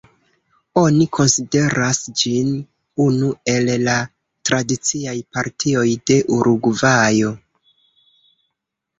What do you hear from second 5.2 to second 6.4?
partioj de